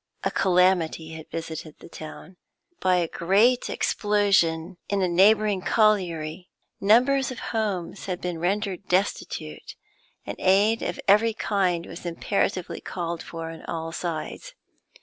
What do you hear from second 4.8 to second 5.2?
in a